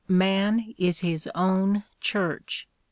[0.07, 2.67] Man is his ovi^n Church.